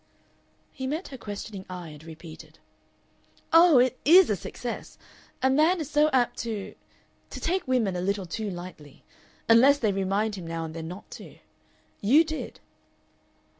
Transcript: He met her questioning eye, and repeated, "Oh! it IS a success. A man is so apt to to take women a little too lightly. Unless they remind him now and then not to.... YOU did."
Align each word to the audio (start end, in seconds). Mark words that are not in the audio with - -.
He 0.71 0.87
met 0.87 1.09
her 1.09 1.17
questioning 1.19 1.63
eye, 1.69 1.89
and 1.89 2.03
repeated, 2.03 2.57
"Oh! 3.53 3.77
it 3.77 3.99
IS 4.03 4.31
a 4.31 4.35
success. 4.35 4.97
A 5.43 5.49
man 5.51 5.79
is 5.79 5.91
so 5.91 6.09
apt 6.11 6.39
to 6.39 6.73
to 7.29 7.39
take 7.39 7.67
women 7.67 7.95
a 7.95 8.01
little 8.01 8.25
too 8.25 8.49
lightly. 8.49 9.03
Unless 9.47 9.77
they 9.77 9.91
remind 9.91 10.33
him 10.33 10.47
now 10.47 10.65
and 10.65 10.73
then 10.73 10.87
not 10.87 11.11
to.... 11.11 11.37
YOU 11.99 12.23
did." 12.23 12.59